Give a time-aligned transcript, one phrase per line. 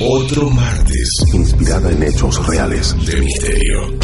[0.00, 2.94] otro martes inspirada en hechos reales.
[3.06, 3.98] de misterio.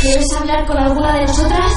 [0.00, 1.72] ¿Quieres hablar con alguna de nosotras?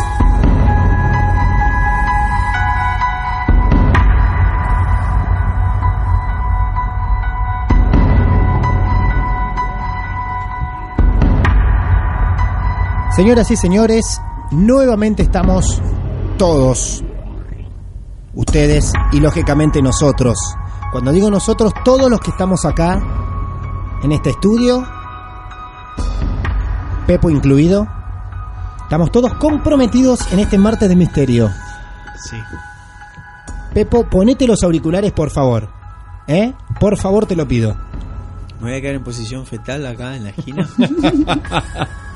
[13.15, 15.81] Señoras y señores, nuevamente estamos
[16.37, 17.03] todos,
[18.33, 20.37] ustedes y lógicamente nosotros.
[20.91, 23.01] Cuando digo nosotros, todos los que estamos acá,
[24.03, 24.85] en este estudio,
[27.07, 27.87] Pepo incluido,
[28.83, 31.49] estamos todos comprometidos en este martes de misterio.
[32.29, 32.37] Sí.
[33.73, 35.69] Pepo, ponete los auriculares, por favor.
[36.27, 36.53] ¿Eh?
[36.79, 37.75] Por favor, te lo pido.
[38.59, 40.67] Me voy a quedar en posición fetal acá en la esquina.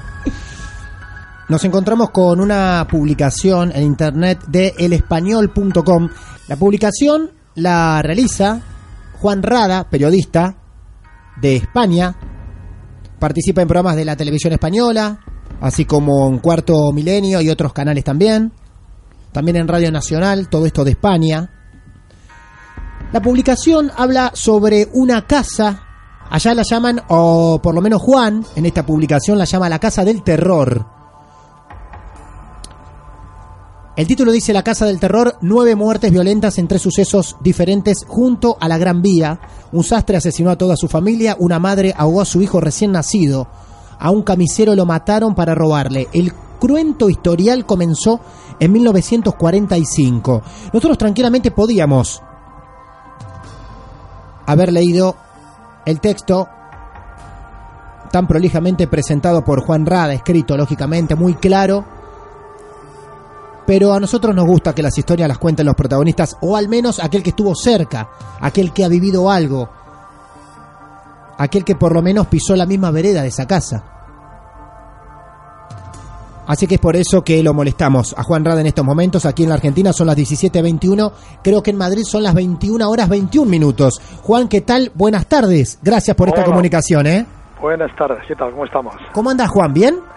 [1.51, 6.07] Nos encontramos con una publicación en internet de elespañol.com.
[6.47, 8.61] La publicación la realiza
[9.19, 10.55] Juan Rada, periodista
[11.41, 12.15] de España.
[13.19, 15.19] Participa en programas de la televisión española,
[15.59, 18.53] así como en Cuarto Milenio y otros canales también.
[19.33, 21.49] También en Radio Nacional, todo esto de España.
[23.11, 25.83] La publicación habla sobre una casa,
[26.29, 30.05] allá la llaman, o por lo menos Juan, en esta publicación la llama la Casa
[30.05, 31.00] del Terror.
[33.97, 38.55] El título dice La Casa del Terror, nueve muertes violentas en tres sucesos diferentes junto
[38.61, 39.41] a la Gran Vía.
[39.73, 43.49] Un sastre asesinó a toda su familia, una madre ahogó a su hijo recién nacido,
[43.99, 46.07] a un camisero lo mataron para robarle.
[46.13, 48.21] El cruento historial comenzó
[48.61, 50.41] en 1945.
[50.71, 52.21] Nosotros tranquilamente podíamos
[54.45, 55.17] haber leído
[55.85, 56.47] el texto
[58.09, 62.00] tan prolijamente presentado por Juan Rada, escrito lógicamente muy claro,
[63.71, 66.99] pero a nosotros nos gusta que las historias las cuenten los protagonistas, o al menos
[67.01, 68.09] aquel que estuvo cerca,
[68.41, 69.69] aquel que ha vivido algo,
[71.37, 73.81] aquel que por lo menos pisó la misma vereda de esa casa.
[76.47, 79.25] Así que es por eso que lo molestamos a Juan Rada en estos momentos.
[79.25, 81.13] Aquí en la Argentina son las 17.21.
[81.41, 84.01] Creo que en Madrid son las 21 horas 21 minutos.
[84.21, 84.91] Juan, ¿qué tal?
[84.95, 85.79] Buenas tardes.
[85.81, 87.25] Gracias por esta comunicación, ¿eh?
[87.61, 88.51] Buenas tardes, ¿qué tal?
[88.51, 88.95] ¿Cómo estamos?
[89.13, 89.73] ¿Cómo andas, Juan?
[89.73, 90.11] ¿Bien?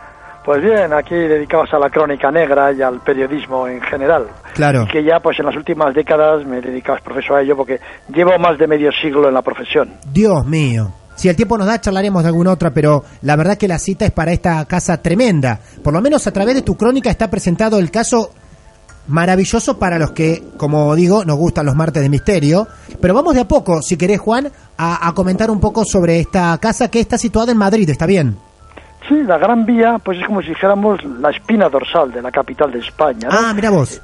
[0.45, 4.27] Pues bien, aquí dedicados a la crónica negra y al periodismo en general.
[4.53, 4.87] Claro.
[4.93, 7.81] Que ya pues en las últimas décadas me he dedicado profesor a ello porque
[8.15, 9.95] llevo más de medio siglo en la profesión.
[10.13, 10.93] Dios mío.
[11.15, 14.05] Si el tiempo nos da, charlaremos de alguna otra, pero la verdad que la cita
[14.05, 15.61] es para esta casa tremenda.
[15.83, 18.31] Por lo menos a través de tu crónica está presentado el caso
[19.07, 22.69] maravilloso para los que, como digo, nos gustan los martes de misterio.
[23.01, 26.59] Pero vamos de a poco, si querés, Juan, a, a comentar un poco sobre esta
[26.59, 28.37] casa que está situada en Madrid, ¿está bien?
[29.09, 32.73] Sí, la Gran Vía pues es como si dijéramos la espina dorsal de la capital
[32.73, 33.37] de España, ¿no?
[33.39, 34.01] Ah, mira vos.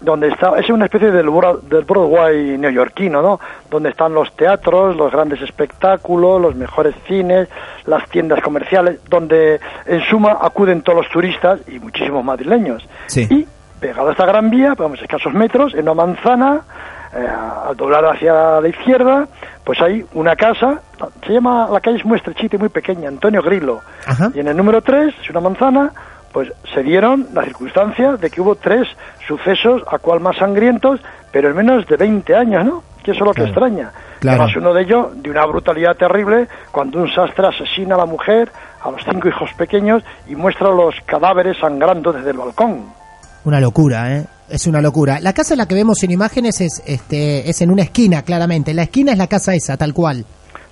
[0.00, 1.28] donde está es una especie del,
[1.68, 3.40] del Broadway neoyorquino, ¿no?
[3.70, 7.48] Donde están los teatros, los grandes espectáculos, los mejores cines,
[7.86, 12.86] las tiendas comerciales, donde en suma acuden todos los turistas y muchísimos madrileños.
[13.06, 13.26] Sí.
[13.30, 13.46] Y
[13.80, 16.60] pegado a esta Gran Vía, vamos escasos metros, en una manzana,
[17.14, 17.26] eh,
[17.68, 19.26] al doblar hacia la izquierda,
[19.64, 20.82] pues hay una casa,
[21.26, 23.80] se llama, la calle es muy estrechita y muy pequeña, Antonio Grillo.
[24.06, 24.30] Ajá.
[24.34, 25.92] Y en el número 3, es una manzana,
[26.32, 28.86] pues se dieron la circunstancia de que hubo tres
[29.26, 31.00] sucesos, a cual más sangrientos,
[31.32, 32.82] pero en menos de 20 años, ¿no?
[33.02, 33.50] Que eso es lo que Claro.
[33.50, 33.92] extraña.
[34.20, 34.42] Claro.
[34.42, 38.50] Además, uno de ellos, de una brutalidad terrible, cuando un sastre asesina a la mujer,
[38.82, 42.84] a los cinco hijos pequeños, y muestra los cadáveres sangrando desde el balcón.
[43.44, 44.24] Una locura, ¿eh?
[44.48, 45.18] Es una locura.
[45.20, 48.74] La casa en la que vemos en imágenes es, este, es en una esquina, claramente.
[48.74, 50.24] La esquina es la casa esa, tal cual.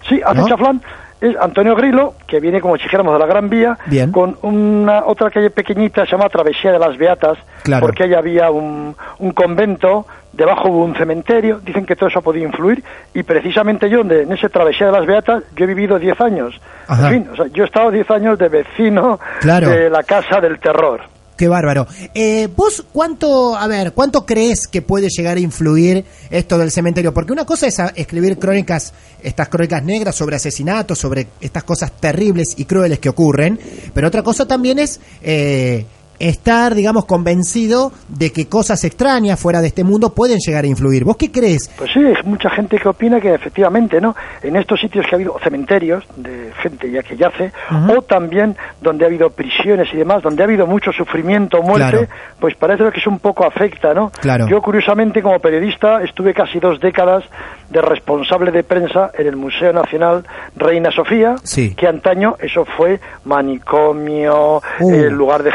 [0.08, 0.48] Sí, hace ¿No?
[0.48, 0.80] chaflán.
[1.20, 4.12] es Antonio Grillo, que viene como si dijéramos de la Gran Vía, Bien.
[4.12, 7.86] con una otra calle pequeñita, se llama Travesía de las Beatas, Claro.
[7.86, 12.22] porque ahí había un, un convento, debajo hubo un cementerio, dicen que todo eso ha
[12.22, 12.84] podido influir,
[13.14, 16.60] y precisamente yo, en ese Travesía de las Beatas, yo he vivido 10 años.
[16.88, 17.08] Ajá.
[17.08, 19.70] En fin, o sea, yo he estado 10 años de vecino Claro.
[19.70, 21.00] de la Casa del Terror.
[21.36, 21.88] Qué bárbaro.
[22.14, 27.12] Eh, ¿Vos cuánto, a ver, cuánto crees que puede llegar a influir esto del cementerio?
[27.12, 32.54] Porque una cosa es escribir crónicas, estas crónicas negras sobre asesinatos, sobre estas cosas terribles
[32.56, 33.58] y crueles que ocurren,
[33.92, 35.84] pero otra cosa también es eh,
[36.18, 41.04] estar, digamos, convencido de que cosas extrañas fuera de este mundo pueden llegar a influir.
[41.04, 41.70] ¿Vos qué crees?
[41.76, 44.14] Pues sí, hay mucha gente que opina que efectivamente, ¿no?
[44.42, 47.52] En estos sitios que ha habido cementerios de gente ya que yace,
[47.96, 52.08] o también donde ha habido prisiones y demás, donde ha habido mucho sufrimiento, muerte, Claro.
[52.40, 54.10] pues parece que eso un poco afecta, ¿no?
[54.20, 54.46] Claro.
[54.48, 57.24] Yo curiosamente como periodista estuve casi dos décadas
[57.70, 60.24] de responsable de prensa en el Museo Nacional
[60.56, 61.74] Reina Sofía, Sí.
[61.74, 64.92] que antaño eso fue manicomio, Uh.
[64.94, 65.52] eh, lugar de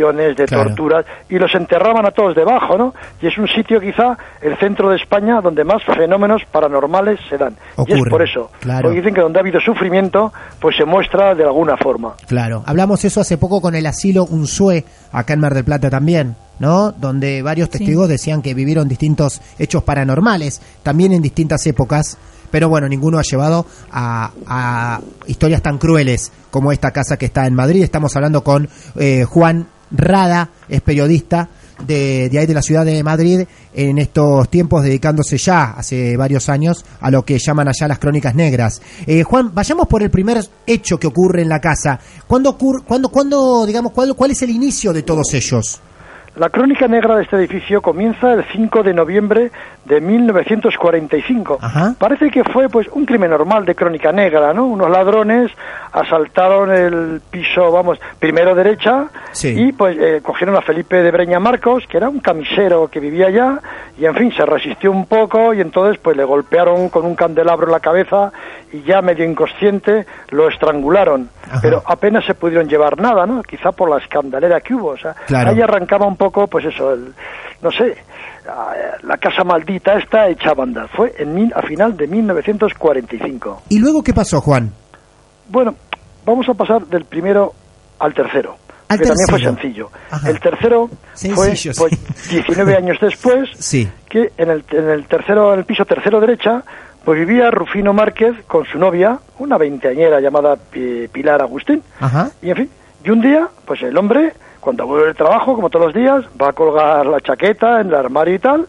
[0.00, 0.64] ejecuciones, de Claro.
[0.68, 2.94] torturas, y los enterraban a todos debajo, ¿no?
[3.20, 7.54] Y es un sitio quizá, el centro de España, donde más fenómenos paranormales se dan.
[7.86, 8.50] Y es por eso.
[8.60, 8.82] claro.
[8.84, 12.14] Porque dicen que donde ha habido sufrimiento, pues se muestra de alguna forma.
[12.26, 16.36] Claro, hablamos eso hace poco con el asilo Unsue, acá en Mar del Plata también,
[16.58, 16.92] ¿no?
[16.92, 22.16] Donde varios testigos decían que vivieron distintos hechos paranormales, también en distintas épocas,
[22.50, 27.46] pero bueno, ninguno ha llevado a, a historias tan crueles como esta casa que está
[27.46, 27.82] en Madrid.
[27.84, 28.68] Estamos hablando con
[28.98, 31.48] eh, Juan Rada, es periodista
[31.86, 33.42] de, de ahí de la ciudad de Madrid
[33.74, 38.34] en estos tiempos dedicándose ya hace varios años a lo que llaman allá las crónicas
[38.34, 38.80] negras.
[39.06, 41.98] Eh, Juan, vayamos por el primer hecho que ocurre en la casa.
[42.26, 45.80] ¿Cuándo ocurre, cuándo, cuándo, digamos, cuál, cuál es el inicio de todos ellos?
[46.36, 49.50] La crónica negra de este edificio comienza el 5 de noviembre
[49.84, 51.58] de 1945.
[51.60, 51.94] Ajá.
[51.98, 54.66] Parece que fue pues un crimen normal de crónica negra, ¿no?
[54.66, 55.50] Unos ladrones
[55.92, 59.48] asaltaron el piso, vamos, primero derecha Sí.
[59.68, 63.26] y pues eh, cogieron a Felipe de Breña Marcos, que era un camisero que vivía
[63.26, 63.58] allá
[63.98, 67.66] y en fin, se resistió un poco y entonces pues le golpearon con un candelabro
[67.66, 68.32] en la cabeza
[68.72, 71.28] y ya medio inconsciente lo estrangularon.
[71.50, 71.58] Ajá.
[71.60, 73.42] Pero apenas se pudieron llevar nada, ¿no?
[73.42, 75.50] Quizá por la escandalera que hubo, o sea, Claro.
[75.50, 77.12] ahí arrancaba un poco, pues eso, el,
[77.62, 77.96] no sé,
[79.02, 80.86] la casa maldita esta hecha banda.
[80.96, 83.62] Fue en a final de 1945.
[83.68, 84.72] ¿Y luego qué pasó, Juan?
[85.48, 85.74] Bueno,
[86.24, 87.52] vamos a pasar del primero
[87.98, 88.56] al tercero.
[88.88, 89.54] Al que también fue tercero.
[89.60, 89.90] sencillo.
[90.10, 90.30] Ajá.
[90.30, 91.70] El tercero Sencillo, fue sí.
[91.78, 93.88] pues, 19 años después, Sí.
[94.08, 96.62] que en el, en el tercero, en el piso tercero derecha,
[97.04, 101.82] pues vivía Rufino Márquez con su novia, una veinteañera llamada Pi- Pilar Agustín.
[102.00, 102.30] Ajá.
[102.42, 102.70] Y en fin,
[103.04, 106.48] y un día, pues el hombre, cuando vuelve del trabajo, como todos los días, va
[106.48, 108.66] a colgar la chaqueta en el armario y tal,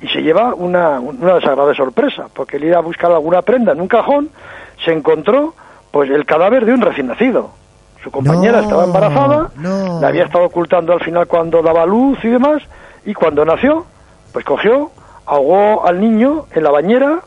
[0.00, 3.80] y se lleva una, una desagradable sorpresa, porque él iba a buscar alguna prenda en
[3.80, 4.30] un cajón,
[4.84, 5.54] se encontró
[5.90, 7.50] pues el cadáver de un recién nacido.
[8.02, 10.00] Su compañera No, estaba embarazada, no.
[10.00, 12.62] la había estado ocultando al final cuando daba luz y demás,
[13.06, 13.86] y cuando nació,
[14.32, 14.90] pues cogió,
[15.26, 17.20] ahogó al niño en la bañera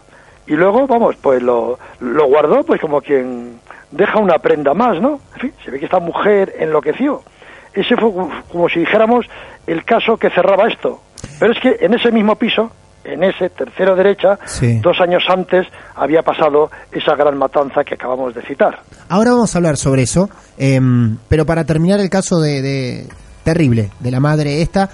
[0.46, 3.60] y luego, vamos, pues lo, lo guardó pues como quien
[3.92, 5.20] deja una prenda más, ¿no?
[5.36, 7.22] En fin, se ve que esta mujer enloqueció.
[7.80, 9.26] Ese fue como- si dijéramos
[9.68, 11.02] el caso que cerraba esto.
[11.40, 12.72] Pero es que en ese mismo piso,
[13.04, 14.80] en ese tercero derecha, Sí.
[14.80, 18.80] dos años antes había pasado esa gran matanza que acabamos de citar.
[19.10, 23.08] Ahora vamos a hablar sobre eso, em, pero para terminar el caso de, de-
[23.44, 24.90] terrible de la madre esta,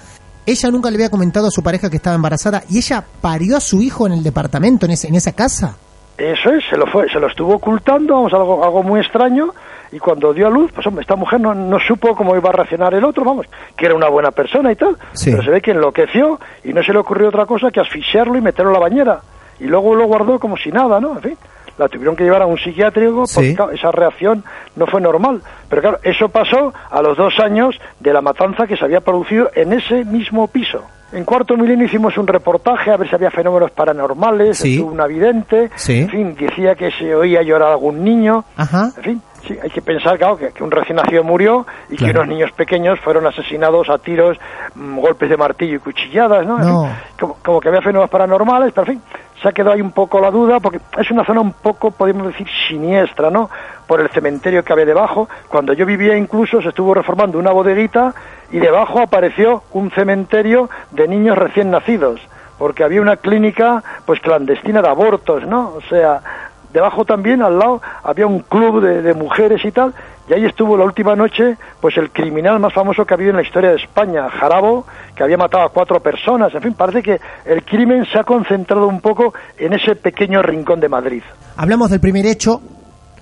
[0.46, 3.60] ella nunca le había comentado a su pareja que estaba embarazada y ella parió a
[3.60, 5.76] su hijo en el departamento, en, ese, en esa casa.
[6.16, 9.46] Eso es, se lo fue, se lo estuvo ocultando, vamos, algo, algo muy extraño,
[9.94, 12.52] y cuando dio a luz, pues hombre, esta mujer no, no supo cómo iba a
[12.52, 13.46] reaccionar el otro, vamos,
[13.76, 15.30] que era una buena persona y tal, Sí.
[15.30, 18.40] pero se ve que enloqueció y no se le ocurrió otra cosa que asfixiarlo y
[18.42, 19.20] meterlo en la bañera,
[19.60, 21.12] y luego lo guardó como si nada, ¿no?
[21.12, 21.38] En fin,
[21.78, 23.56] la tuvieron que llevar a un psiquiátrico porque Sí.
[23.74, 24.42] esa reacción
[24.76, 28.76] no fue normal, pero claro, eso pasó a los dos años de la matanza que
[28.76, 30.82] se había producido en ese mismo piso.
[31.12, 34.74] En Cuarto Milenio hicimos un reportaje a ver si había fenómenos paranormales, Sí.
[34.74, 36.00] estuvo una vidente, Sí.
[36.00, 38.44] en fin, decía que se oía llorar algún niño.
[38.56, 38.90] Ajá.
[38.96, 42.10] En fin, sí, hay que pensar, claro, que, que un recién nacido murió y que
[42.10, 44.38] unos niños pequeños fueron asesinados a tiros,
[44.74, 46.58] mm, golpes de martillo y cuchilladas, ¿no?
[46.60, 46.82] En No.
[46.84, 49.02] fin, como, como que había fenómenos paranormales, pero en fin,
[49.42, 52.26] se ha quedado ahí un poco la duda, porque es una zona un poco, podemos
[52.28, 53.50] decir, siniestra, ¿no?
[53.86, 55.28] Por el cementerio que había debajo.
[55.48, 58.14] Cuando yo vivía incluso se estuvo reformando una bodeguita
[58.50, 62.20] y debajo apareció un cementerio de niños recién nacidos,
[62.58, 65.72] porque había una clínica, pues, clandestina de abortos, ¿no?
[65.76, 66.20] O sea,
[66.74, 69.94] debajo también al lado había un club de, de mujeres y tal
[70.28, 73.36] y ahí estuvo la última noche pues el criminal más famoso que ha habido en
[73.36, 77.18] la historia de España Jarabo que había matado a cuatro personas en fin parece que
[77.46, 81.22] el crimen se ha concentrado un poco en ese pequeño rincón de Madrid
[81.56, 82.60] Hablamos del primer hecho,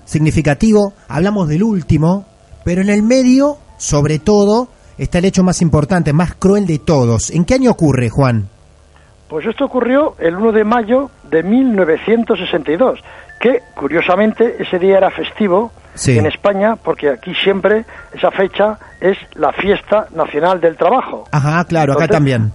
[0.05, 2.25] significativo, hablamos del último,
[2.65, 7.29] pero en el medio, sobre todo, está el hecho más importante, más cruel de todos.
[7.29, 8.49] ¿En qué año ocurre, Juan?
[9.29, 12.99] Pues esto ocurrió el 1 de mayo de 1962,
[13.39, 16.17] que curiosamente ese día era festivo Sí.
[16.17, 21.25] en España, porque aquí siempre esa fecha es la fiesta nacional del trabajo.
[21.31, 22.51] Ajá, claro, acá también.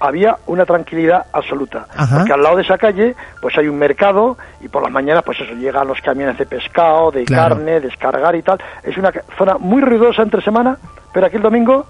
[0.00, 1.86] había una tranquilidad absoluta.
[1.94, 2.18] Ajá.
[2.18, 5.40] Porque al lado de esa calle, pues hay un mercado y por las mañanas, pues
[5.40, 7.56] eso, llegan los camiones de pescado, de Claro.
[7.56, 8.58] carne, descargar y tal.
[8.84, 10.78] Es una zona muy ruidosa entre semana,
[11.12, 11.84] pero aquí el domingo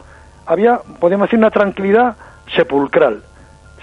[0.46, 2.16] había, podemos decir, una tranquilidad
[2.56, 3.22] sepulcral.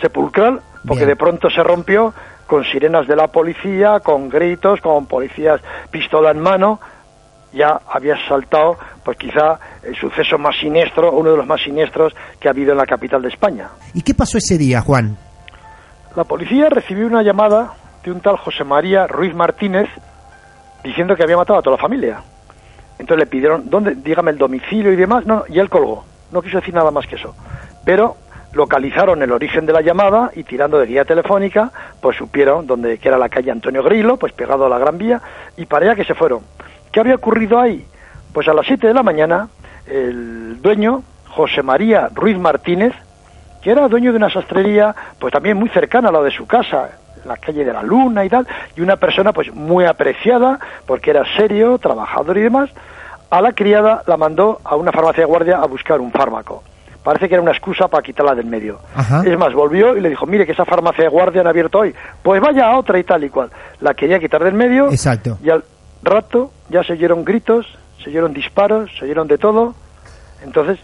[0.01, 1.09] Sepulcral, porque Bien.
[1.09, 2.11] de pronto se rompió
[2.47, 6.79] con sirenas de la policía, con gritos, con policías pistola en mano,
[7.53, 12.47] ya había saltado, pues quizá el suceso más siniestro, uno de los más siniestros que
[12.47, 13.69] ha habido en la capital de España.
[13.93, 15.17] ¿Y qué pasó ese día, Juan?
[16.15, 17.73] La policía recibió una llamada
[18.03, 19.89] de un tal José María Ruiz Martínez
[20.83, 22.21] diciendo que había matado a toda la familia.
[22.99, 23.95] Entonces le pidieron, ¿dónde?
[23.95, 25.25] Dígame el domicilio y demás.
[25.25, 26.05] No, y él colgó.
[26.31, 27.35] No quiso decir nada más que eso.
[27.83, 28.15] Pero
[28.55, 31.71] localizaron el origen de la llamada y tirando de guía telefónica,
[32.01, 35.21] pues supieron dónde que era la calle Antonio Grillo, pues pegado a la Gran Vía,
[35.57, 36.39] y para que se fueron.
[36.91, 37.85] ¿Qué había ocurrido ahí?
[38.33, 39.49] Pues a las 7 de la mañana,
[39.87, 42.93] el dueño, José María Ruiz Martínez,
[43.61, 46.91] que era dueño de una sastrería, pues también muy cercana a la de su casa,
[47.25, 48.47] la calle de la Luna y tal,
[48.77, 52.69] y una persona pues muy apreciada, porque era serio, trabajador y demás,
[53.29, 56.63] a la criada la mandó a una farmacia de guardia a buscar un fármaco.
[57.05, 58.79] Parece que era una excusa para quitarla del medio.
[58.95, 59.21] Ajá.
[59.23, 61.93] Es más, volvió y le dijo, mire que esa farmacia de guardia han abierto hoy,
[62.23, 63.51] pues vaya a otra y tal y cual.
[63.79, 65.37] La quería quitar del medio Exacto.
[65.43, 65.63] y al
[66.01, 67.67] rato ya se oyeron gritos,
[68.03, 69.75] se oyeron disparos, se oyeron de todo.
[70.43, 70.79] Entonces,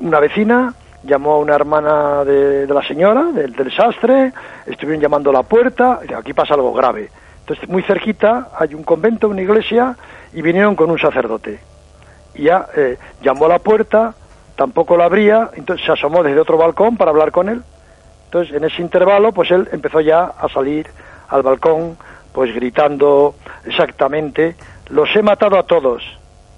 [0.00, 4.32] una vecina llamó a una hermana de, de la señora, del, del sastre,
[4.64, 7.10] estuvieron llamando a la puerta, y aquí pasa algo grave.
[7.40, 9.96] Entonces, muy cerquita hay un convento, una iglesia,
[10.32, 11.60] y vinieron con un sacerdote.
[12.34, 14.14] Y ya eh, llamó a la puerta,
[14.56, 17.62] tampoco la abría, entonces se asomó desde otro balcón para hablar con él.
[18.26, 20.86] Entonces, en ese intervalo, pues él empezó ya a salir
[21.28, 21.96] al balcón,
[22.32, 23.34] pues gritando
[23.64, 24.56] exactamente,
[24.90, 26.02] los he matado a todos,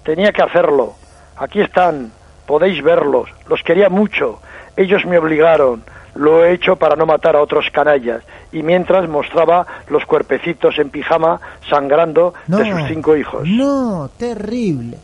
[0.03, 0.95] tenía que hacerlo,
[1.37, 2.11] aquí están,
[2.47, 4.41] podéis verlos, los quería mucho,
[4.77, 5.83] ellos me obligaron,
[6.15, 10.91] lo he hecho para no matar a otros canallas, y mientras mostraba los cuerpecitos en
[10.91, 12.59] pijama sangrando No.
[12.59, 13.47] de sus cinco hijos.
[13.47, 14.99] No, terrible.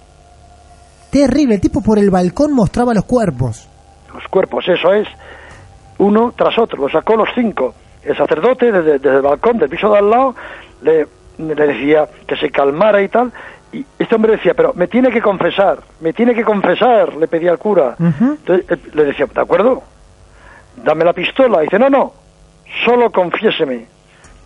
[1.15, 1.55] Terrible.
[1.55, 3.69] El tipo por el balcón mostraba los cuerpos.
[4.13, 5.07] los cuerpos, eso es,
[5.99, 7.73] uno tras otro, lo sacó los cinco.
[8.03, 10.35] El sacerdote desde, desde el balcón del piso de al lado
[10.83, 11.07] le,
[11.39, 13.33] le decía que se calmara y tal,
[13.73, 17.53] y este hombre decía, pero me tiene que confesar, me tiene que confesar, le pedía
[17.53, 17.95] al cura.
[17.99, 19.85] Entonces eh, le decía, ¿de acuerdo?
[20.77, 21.61] Dame la pistola.
[21.61, 22.13] dice, no, no,
[22.85, 23.87] solo confiéseme,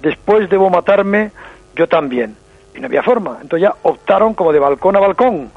[0.02, 1.30] después debo matarme
[1.75, 2.37] yo también.
[2.75, 3.38] Y no había forma.
[3.40, 5.50] Entonces ya optaron como de balcón a balcón.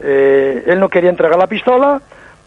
[0.00, 2.00] Eh, él no quería entregar la pistola,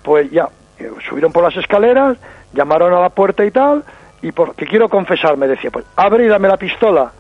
[0.04, 2.18] pues ya eh, subieron por las escaleras,
[2.54, 3.84] llamaron a la puerta y tal,
[4.22, 7.12] y porque quiero confesar, me decía, pues abre y dame la pistola.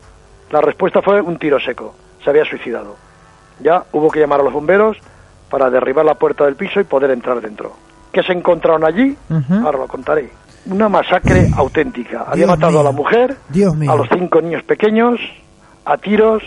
[0.51, 2.95] La respuesta fue un tiro seco, se había suicidado.
[3.59, 4.97] Ya hubo que llamar a los bomberos
[5.49, 7.73] para derribar la puerta del piso y poder entrar dentro.
[8.11, 9.15] ¿Qué se encontraron allí?
[9.63, 10.29] Ahora lo contaré.
[10.65, 12.21] Una masacre auténtica.
[12.27, 13.91] Había Dios matado a la mujer, Dios mío.
[13.91, 15.19] a los cinco niños pequeños,
[15.85, 16.43] a tiros,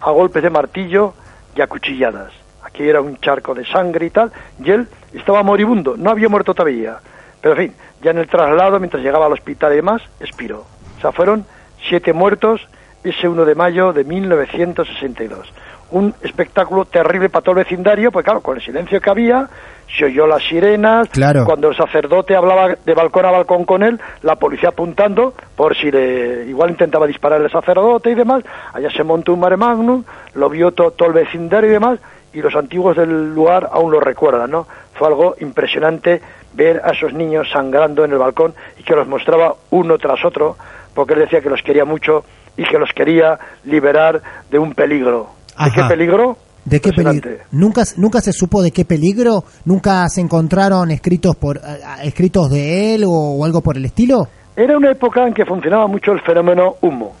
[0.00, 1.14] a golpes de martillo
[1.54, 2.32] y a cuchilladas.
[2.74, 6.54] Aquí era un charco de sangre y tal, y él estaba moribundo, no había muerto
[6.54, 6.96] todavía.
[7.40, 10.64] Pero en fin, ya en el traslado, mientras llegaba al hospital y demás, expiró.
[10.98, 11.46] O sea, fueron
[11.88, 12.66] siete muertos
[13.04, 15.52] ese 1 de mayo de 1962.
[15.92, 19.48] Un espectáculo terrible para todo el vecindario, pues claro, con el silencio que había,
[19.96, 21.44] se oyó las sirenas, Claro.
[21.44, 25.92] cuando el sacerdote hablaba de balcón a balcón con él, la policía apuntando por si
[25.92, 30.02] le igual intentaba disparar el sacerdote y demás, allá se montó un mare magnum,
[30.34, 32.00] lo vio to- todo el vecindario y demás,
[32.34, 34.66] y los antiguos del lugar aún lo recuerdan, ¿no?
[34.94, 36.20] Fue algo impresionante
[36.52, 40.56] ver a esos niños sangrando en el balcón y que los mostraba uno tras otro,
[40.94, 42.24] porque él decía que los quería mucho
[42.56, 45.30] y que los quería liberar de un peligro.
[45.58, 46.36] ¿De qué peligro?
[46.64, 47.30] ¿De qué peligro?
[47.52, 49.44] ¿Nunca, ¿Nunca se supo de qué peligro?
[49.64, 51.60] ¿Nunca se encontraron escritos por
[52.02, 54.28] escritos de él o, o algo por el estilo?
[54.56, 57.14] Era una época en que funcionaba mucho el fenómeno humo.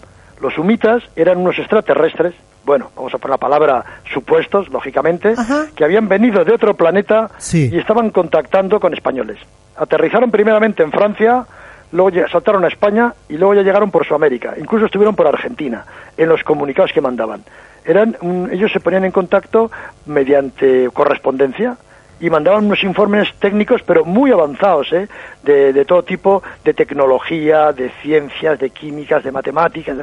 [0.44, 2.34] Los humitas eran unos extraterrestres,
[2.66, 3.82] bueno, vamos a poner la palabra
[4.12, 5.68] supuestos, lógicamente, Ajá.
[5.74, 7.70] que habían venido de otro planeta Sí.
[7.72, 9.38] y estaban contactando con españoles.
[9.78, 11.46] Aterrizaron primeramente en Francia,
[11.92, 14.52] luego ya- saltaron a España y luego ya llegaron por Sudamérica.
[14.58, 15.86] Incluso estuvieron por Argentina,
[16.18, 17.42] en los comunicados que mandaban.
[17.86, 19.70] Eran, un- ellos se ponían en contacto
[20.04, 21.78] mediante correspondencia
[22.20, 25.08] y mandaban unos informes técnicos, pero muy avanzados, ¿eh?
[25.42, 29.96] de, todo tipo de tecnología, de ciencias, de químicas, de matemáticas,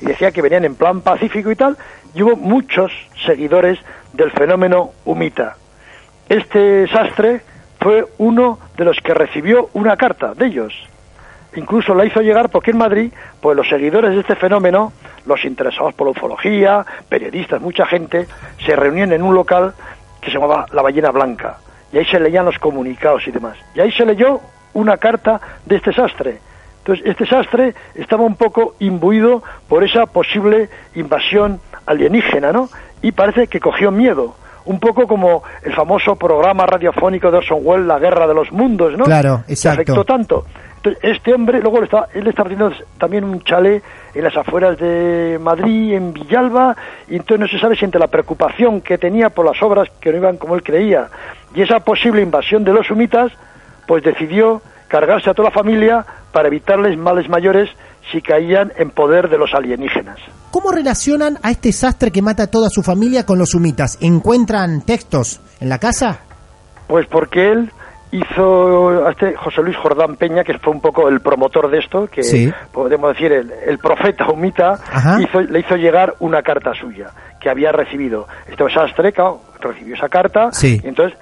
[0.00, 1.76] y decía que venían en plan pacífico y tal,
[2.14, 2.92] y hubo muchos
[3.24, 3.78] seguidores
[4.12, 5.56] del fenómeno humita.
[6.28, 7.42] Este sastre
[7.80, 10.74] fue uno de los que recibió una carta de ellos.
[11.56, 14.92] Incluso la hizo llegar porque en Madrid, pues los seguidores de este fenómeno,
[15.26, 18.26] los interesados por la ufología, periodistas, mucha gente,
[18.64, 19.74] se reunían en un local
[20.28, 21.58] que se llamaba La Ballena Blanca.
[21.92, 23.56] Y ahí se leían los comunicados y demás.
[23.74, 24.40] Y ahí se leyó
[24.74, 26.38] una carta de este sastre.
[26.78, 32.68] Entonces, este sastre estaba un poco imbuido por esa posible invasión alienígena, ¿no?
[33.00, 34.36] Y parece que cogió miedo.
[34.68, 38.96] Un poco como el famoso programa radiofónico de Orson Welles, La Guerra de los Mundos,
[38.96, 39.04] ¿no?
[39.04, 39.80] Claro, Que exacto.
[39.80, 40.44] afectó tanto.
[40.76, 43.82] Entonces, este hombre, luego le está, él está haciendo también un chalet
[44.14, 46.76] en las afueras de Madrid, en Villalba,
[47.08, 50.12] y entonces no se sabe si entre la preocupación que tenía por las obras que
[50.12, 51.08] no iban como él creía,
[51.54, 53.32] y esa posible invasión de los humitas,
[53.86, 57.70] pues decidió cargarse a toda la familia para evitarles males mayores
[58.12, 60.18] si caían en poder de los alienígenas.
[60.50, 63.98] ¿Cómo relacionan a este sastre que mata a toda su familia con los humitas?
[64.00, 66.20] ¿Encuentran textos en la casa?
[66.86, 67.70] Pues porque él
[68.10, 72.06] hizo a este José Luis Jordán Peña, que fue un poco el promotor de esto,
[72.06, 72.50] que Sí.
[72.72, 74.78] podemos decir el, el profeta humita,
[75.20, 77.10] hizo- le hizo llegar una carta suya
[77.40, 78.26] que había recibido.
[78.50, 80.80] Este sastre, claro, recibió esa carta Sí.
[80.82, 81.18] y entonces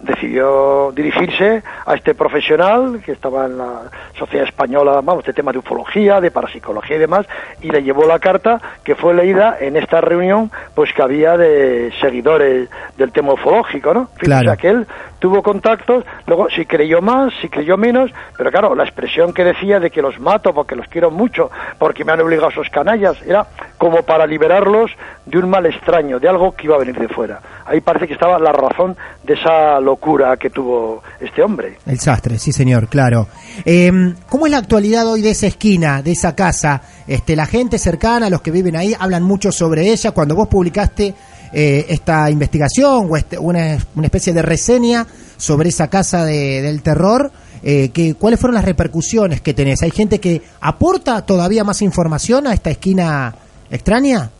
[0.00, 3.82] decidió dirigirse a este profesional que estaba en la
[4.18, 7.26] Sociedad Española, vamos, de temas de ufología, de parapsicología y demás,
[7.60, 11.92] y le llevó la carta que fue leída en esta reunión, pues que había de
[12.00, 14.08] seguidores del tema ufológico, ¿no?
[14.16, 14.42] Claro.
[14.42, 14.86] O sea, que él
[15.18, 19.80] tuvo contactos, luego si creyó más, si creyó menos, pero claro, la expresión que decía
[19.80, 23.46] de que los mato porque los quiero mucho, porque me han obligado esos canallas, era
[23.76, 24.92] como para liberarlos
[25.26, 27.40] de un mal extraño, de algo que iba a venir de fuera.
[27.68, 31.76] Ahí parece que estaba la razón de esa locura que tuvo este hombre.
[31.86, 33.28] El sastre, sí señor, claro.
[33.64, 33.90] Eh,
[34.28, 36.80] ¿Cómo es la actualidad hoy de esa esquina, de esa casa?
[37.06, 40.12] Este, la gente cercana, los que viven ahí, hablan mucho sobre ella.
[40.12, 41.14] Cuando vos publicaste
[41.52, 45.06] eh, esta investigación o este- una, especie de reseña
[45.36, 47.30] sobre esa casa de- del terror,
[47.62, 49.82] eh, que, ¿cuáles fueron las repercusiones que tenés?
[49.82, 53.34] ¿Hay gente que aporta todavía más información a esta esquina
[53.70, 54.30] extraña?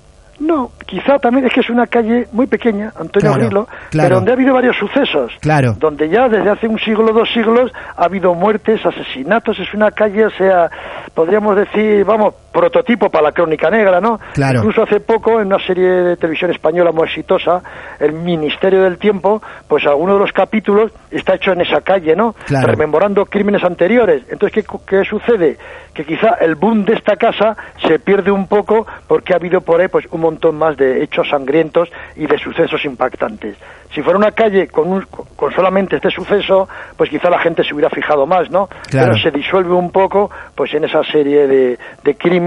[0.40, 4.35] No, quizá también es que es una calle muy pequeña, Antonio Claro, pero donde ha
[4.35, 5.33] habido varios sucesos.
[5.40, 5.74] Claro.
[5.79, 9.59] Donde ya desde hace un siglo, dos siglos, ha habido muertes, asesinatos.
[9.59, 10.70] Es una calle, o sea,
[11.14, 14.18] podríamos decir, vamos, prototipo para la crónica negra, ¿no?
[14.35, 14.59] Claro.
[14.59, 17.62] Incluso hace poco, en una serie de televisión española muy exitosa,
[18.01, 22.35] El Ministerio del Tiempo, pues alguno de los capítulos está hecho en esa calle, ¿no?
[22.47, 22.66] Claro.
[22.66, 24.25] Rememorando crímenes anteriores.
[24.31, 25.57] Entonces, ¿qué, qué sucede?
[25.94, 29.81] Que quizá el boom de esta casa se pierde un poco porque ha habido por
[29.81, 33.57] ahí pues un montón más de hechos sangrientos y de sucesos impactantes.
[33.94, 37.73] Si fuera una calle con, un- con solamente este suceso, pues quizá la gente se
[37.75, 38.68] hubiera fijado más, ¿no?
[38.90, 39.12] Claro.
[39.12, 42.38] Pero se disuelve un poco pues en esa serie de, de crímenes,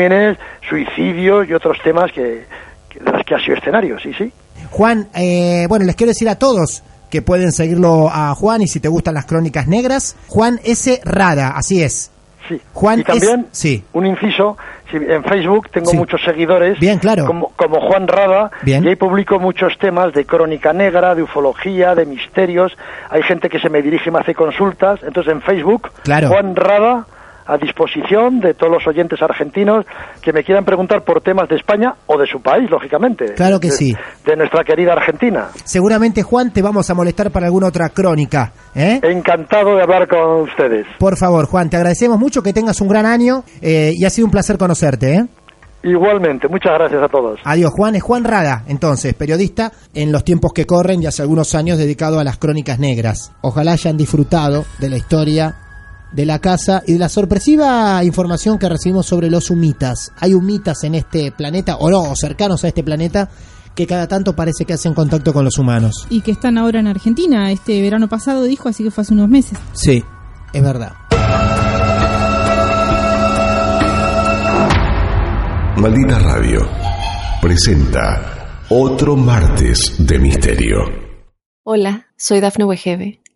[0.68, 2.46] suicidios y otros temas que,
[2.90, 4.32] que- de las que ha sido escenario, sí, sí.
[4.70, 8.80] Juan, eh, bueno, les quiero decir a todos que pueden seguirlo a Juan y si
[8.80, 11.02] te gustan las crónicas negras, Juan S.
[11.04, 12.12] Rada, así es.
[12.48, 12.60] Sí.
[12.74, 13.84] Juan y también, es- sí.
[13.94, 14.58] un inciso,
[14.94, 15.98] en Facebook tengo Sí.
[15.98, 17.26] muchos seguidores, Bien, claro.
[17.26, 18.84] como, como Juan Rada, Bien.
[18.84, 22.76] y ahí publico muchos temas de crónica negra, de ufología, de misterios.
[23.10, 25.00] Hay gente que se me dirige y me hace consultas.
[25.04, 26.28] Entonces, en Facebook, Claro.
[26.30, 27.06] Juan Rada,
[27.46, 29.86] a disposición de todos los oyentes argentinos
[30.22, 33.34] que me quieran preguntar por temas de España o de su país, lógicamente.
[33.36, 33.94] Claro que De- sí.
[34.26, 35.50] De nuestra querida Argentina.
[35.64, 38.52] Seguramente, Juan, te vamos a molestar para alguna otra crónica.
[38.76, 39.00] ¿eh?
[39.04, 40.86] Encantado de hablar con ustedes.
[41.00, 44.26] Por favor, Juan, te agradecemos mucho que tengas un gran año eh, y ha sido
[44.26, 45.16] un placer conocerte.
[45.16, 45.26] ¿eh?
[45.84, 47.40] Igualmente, muchas gracias a todos.
[47.44, 47.96] Adiós, Juan.
[47.96, 52.20] Es Juan Rada, entonces, periodista en los tiempos que corren y hace algunos años dedicado
[52.20, 53.32] a las crónicas negras.
[53.42, 55.56] Ojalá hayan disfrutado de la historia
[56.12, 60.12] de la casa y de la sorpresiva información que recibimos sobre los humitas.
[60.20, 63.30] Hay humitas en este planeta, o no, cercanos a este planeta,
[63.76, 66.08] que cada tanto parece que hacen contacto con los humanos.
[66.10, 67.52] Y que están ahora en Argentina.
[67.52, 69.58] Este verano pasado dijo, así que fue hace unos meses.
[69.74, 70.04] Sí,
[70.54, 70.94] es verdad.
[75.78, 76.68] Maldita Radio
[77.42, 80.78] presenta otro martes de misterio.
[81.64, 83.21] Hola, soy Dafne Wegebe